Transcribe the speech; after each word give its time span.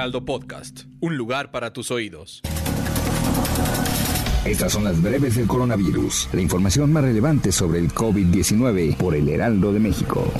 Heraldo 0.00 0.24
Podcast, 0.24 0.84
un 1.00 1.18
lugar 1.18 1.50
para 1.50 1.74
tus 1.74 1.90
oídos. 1.90 2.40
Estas 4.46 4.72
son 4.72 4.84
las 4.84 5.02
breves 5.02 5.36
del 5.36 5.46
coronavirus, 5.46 6.30
la 6.32 6.40
información 6.40 6.90
más 6.90 7.04
relevante 7.04 7.52
sobre 7.52 7.80
el 7.80 7.92
COVID-19 7.92 8.96
por 8.96 9.14
el 9.14 9.28
Heraldo 9.28 9.74
de 9.74 9.78
México. 9.78 10.32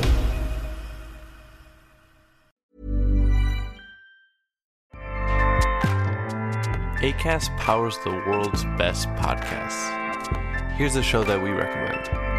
ACAST 7.01 7.50
powers 7.57 7.97
the 8.03 8.09
world's 8.27 8.66
best 8.77 9.07
podcasts. 9.09 9.89
Here's 10.75 10.95
a 10.95 11.03
show 11.03 11.23
that 11.23 11.41
we 11.41 11.51
recommend. 11.51 12.38